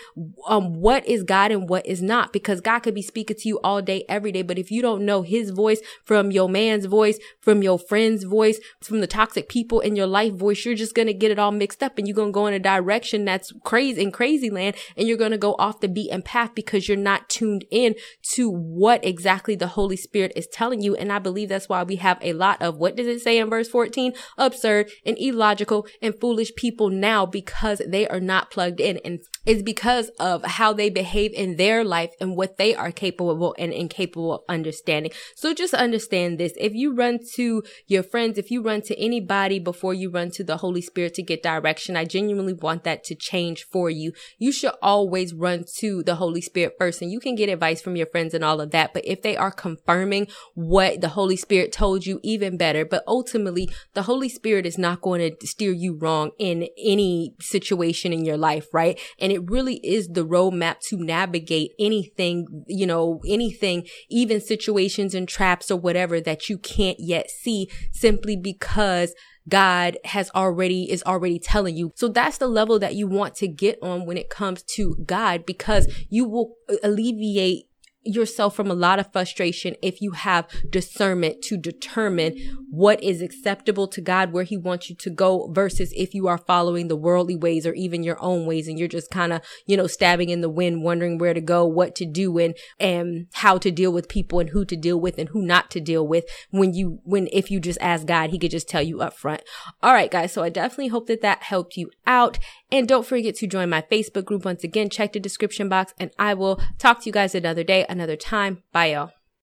um, 0.47 0.73
what 0.73 1.05
is 1.07 1.23
God 1.23 1.51
and 1.51 1.69
what 1.69 1.85
is 1.85 2.01
not 2.01 2.33
because 2.33 2.61
God 2.61 2.79
could 2.79 2.95
be 2.95 3.01
speaking 3.01 3.37
to 3.37 3.47
you 3.47 3.59
all 3.63 3.81
day, 3.81 4.03
every 4.09 4.31
day. 4.31 4.41
But 4.41 4.59
if 4.59 4.71
you 4.71 4.81
don't 4.81 5.05
know 5.05 5.21
his 5.21 5.51
voice 5.51 5.79
from 6.03 6.31
your 6.31 6.49
man's 6.49 6.85
voice, 6.85 7.17
from 7.39 7.63
your 7.63 7.79
friend's 7.79 8.23
voice, 8.23 8.59
from 8.81 8.99
the 8.99 9.07
toxic 9.07 9.49
people 9.49 9.79
in 9.79 9.95
your 9.95 10.07
life 10.07 10.33
voice, 10.33 10.65
you're 10.65 10.75
just 10.75 10.95
going 10.95 11.07
to 11.07 11.13
get 11.13 11.31
it 11.31 11.39
all 11.39 11.51
mixed 11.51 11.81
up 11.81 11.97
and 11.97 12.07
you're 12.07 12.15
going 12.15 12.29
to 12.29 12.33
go 12.33 12.47
in 12.47 12.53
a 12.53 12.59
direction 12.59 13.25
that's 13.25 13.51
crazy 13.63 14.01
in 14.01 14.11
crazy 14.11 14.49
land 14.49 14.75
and 14.97 15.07
you're 15.07 15.17
going 15.17 15.31
to 15.31 15.37
go 15.37 15.55
off 15.57 15.79
the 15.79 15.87
beaten 15.87 16.21
path 16.21 16.53
because 16.55 16.87
you're 16.87 16.97
not 16.97 17.29
tuned 17.29 17.65
in 17.71 17.95
to 18.21 18.49
what 18.49 19.03
exactly 19.05 19.55
the 19.55 19.67
Holy 19.67 19.97
Spirit 19.97 20.31
is 20.35 20.47
telling 20.47 20.81
you. 20.81 20.95
And 20.95 21.11
I 21.11 21.19
believe 21.19 21.49
that's 21.49 21.69
why 21.69 21.83
we 21.83 21.97
have 21.97 22.17
a 22.21 22.33
lot 22.33 22.61
of 22.61 22.77
what 22.77 22.95
does 22.95 23.07
it 23.07 23.21
say 23.21 23.37
in 23.37 23.49
verse 23.49 23.69
14? 23.69 24.13
Absurd 24.37 24.89
and 25.05 25.17
illogical 25.17 25.87
and 26.01 26.19
foolish 26.19 26.53
people 26.55 26.89
now 26.89 27.25
because 27.25 27.81
they 27.87 28.07
are 28.07 28.19
not 28.25 28.51
plugged 28.51 28.79
in. 28.79 28.97
And 29.05 29.21
it's 29.45 29.61
because 29.61 30.09
of 30.19 30.43
how 30.43 30.73
they 30.73 30.89
behave 30.89 31.31
in 31.33 31.57
their 31.57 31.83
life 31.83 32.11
and 32.19 32.35
what 32.35 32.57
they 32.57 32.75
are 32.75 32.91
capable 32.91 33.55
and 33.57 33.71
incapable 33.71 34.33
of 34.33 34.41
understanding. 34.49 35.11
So 35.35 35.53
just 35.53 35.73
understand 35.73 36.39
this. 36.39 36.53
If 36.57 36.73
you 36.73 36.93
run 36.93 37.19
to 37.35 37.63
your 37.87 38.03
friends, 38.03 38.37
if 38.37 38.49
you 38.49 38.61
run 38.61 38.81
to 38.83 38.99
anybody 38.99 39.59
before 39.59 39.93
you 39.93 40.09
run 40.09 40.31
to 40.31 40.43
the 40.43 40.57
Holy 40.57 40.81
Spirit 40.81 41.13
to 41.15 41.23
get 41.23 41.43
direction, 41.43 41.95
I 41.95 42.05
genuinely 42.05 42.53
want 42.53 42.83
that 42.83 43.03
to 43.05 43.15
change 43.15 43.65
for 43.71 43.89
you. 43.89 44.13
You 44.37 44.51
should 44.51 44.73
always 44.81 45.33
run 45.33 45.65
to 45.77 46.03
the 46.03 46.15
Holy 46.15 46.41
Spirit 46.41 46.75
first 46.77 47.01
and 47.01 47.11
you 47.11 47.19
can 47.19 47.35
get 47.35 47.49
advice 47.49 47.81
from 47.81 47.95
your 47.95 48.07
friends 48.07 48.33
and 48.33 48.43
all 48.43 48.61
of 48.61 48.71
that. 48.71 48.93
But 48.93 49.05
if 49.05 49.21
they 49.21 49.37
are 49.37 49.51
confirming 49.51 50.27
what 50.53 51.01
the 51.01 51.09
Holy 51.09 51.35
Spirit 51.35 51.71
told 51.71 52.05
you, 52.05 52.19
even 52.23 52.57
better. 52.57 52.85
But 52.85 53.03
ultimately, 53.07 53.69
the 53.93 54.03
Holy 54.03 54.29
Spirit 54.29 54.65
is 54.65 54.77
not 54.77 55.01
going 55.01 55.21
to 55.21 55.47
steer 55.47 55.71
you 55.71 55.95
wrong 55.95 56.31
in 56.39 56.67
any 56.83 57.35
situation 57.39 58.13
in 58.13 58.25
your 58.25 58.37
life, 58.37 58.67
right? 58.73 58.99
And 59.19 59.34
it 59.35 59.49
really 59.49 59.75
is 59.83 60.07
the 60.07 60.25
roadmap 60.25 60.79
to 60.87 60.97
navigate 60.97 61.73
anything, 61.77 62.63
you 62.67 62.87
know, 62.87 63.21
anything, 63.27 63.85
even 64.09 64.41
situations 64.41 65.13
and 65.13 65.27
traps 65.27 65.69
or 65.69 65.77
whatever 65.77 66.19
that 66.21 66.49
you 66.49 66.57
can't 66.57 66.99
yet 66.99 67.29
see 67.29 67.69
simply 67.91 68.35
because 68.35 69.13
God 69.47 69.97
has 70.05 70.31
already, 70.33 70.89
is 70.91 71.03
already 71.03 71.37
telling 71.37 71.75
you. 71.75 71.91
So 71.95 72.07
that's 72.07 72.39
the 72.39 72.47
level 72.47 72.79
that 72.79 72.95
you 72.95 73.07
want 73.07 73.35
to 73.35 73.47
get 73.47 73.77
on 73.81 74.05
when 74.05 74.17
it 74.17 74.29
comes 74.29 74.63
to 74.63 74.95
God 75.05 75.45
because 75.45 75.87
you 76.09 76.27
will 76.27 76.55
alleviate 76.81 77.65
yourself 78.05 78.55
from 78.55 78.69
a 78.69 78.75
lot 78.75 78.99
of 78.99 79.11
frustration 79.11 79.75
if 79.81 80.01
you 80.01 80.11
have 80.11 80.47
discernment 80.69 81.41
to 81.41 81.57
determine 81.57 82.37
what 82.69 83.01
is 83.03 83.21
acceptable 83.21 83.87
to 83.87 84.01
God, 84.01 84.31
where 84.31 84.43
he 84.43 84.57
wants 84.57 84.89
you 84.89 84.95
to 84.97 85.09
go 85.09 85.49
versus 85.51 85.91
if 85.95 86.13
you 86.13 86.27
are 86.27 86.37
following 86.37 86.87
the 86.87 86.95
worldly 86.95 87.35
ways 87.35 87.65
or 87.65 87.73
even 87.73 88.03
your 88.03 88.21
own 88.21 88.45
ways 88.45 88.67
and 88.67 88.77
you're 88.77 88.87
just 88.87 89.09
kind 89.09 89.33
of, 89.33 89.41
you 89.65 89.75
know, 89.75 89.87
stabbing 89.87 90.29
in 90.29 90.41
the 90.41 90.49
wind, 90.49 90.83
wondering 90.83 91.17
where 91.17 91.33
to 91.33 91.41
go, 91.41 91.65
what 91.65 91.95
to 91.95 92.05
do 92.05 92.37
and, 92.37 92.55
and 92.79 93.27
how 93.33 93.57
to 93.57 93.71
deal 93.71 93.91
with 93.91 94.09
people 94.09 94.39
and 94.39 94.49
who 94.49 94.65
to 94.65 94.75
deal 94.75 94.99
with 94.99 95.17
and 95.17 95.29
who 95.29 95.41
not 95.41 95.71
to 95.71 95.79
deal 95.79 96.07
with 96.07 96.25
when 96.51 96.73
you, 96.73 96.99
when 97.03 97.27
if 97.31 97.49
you 97.49 97.59
just 97.59 97.79
ask 97.81 98.05
God, 98.05 98.29
he 98.29 98.39
could 98.39 98.51
just 98.51 98.69
tell 98.69 98.81
you 98.81 99.01
up 99.01 99.13
front. 99.13 99.41
All 99.81 99.93
right, 99.93 100.11
guys. 100.11 100.33
So 100.33 100.43
I 100.43 100.49
definitely 100.49 100.87
hope 100.87 101.07
that 101.07 101.21
that 101.21 101.43
helped 101.43 101.77
you 101.77 101.91
out. 102.05 102.37
And 102.71 102.87
don't 102.87 103.05
forget 103.05 103.35
to 103.35 103.47
join 103.47 103.69
my 103.69 103.81
Facebook 103.81 104.25
group. 104.25 104.45
Once 104.45 104.63
again, 104.63 104.89
check 104.89 105.13
the 105.13 105.19
description 105.19 105.69
box 105.69 105.93
and 105.99 106.11
I 106.17 106.33
will 106.33 106.59
talk 106.77 107.01
to 107.01 107.05
you 107.05 107.13
guys 107.13 107.35
another 107.35 107.63
day, 107.63 107.85
another 107.87 108.15
time. 108.15 108.63
Bye 108.71 108.91
y'all. 108.93 109.11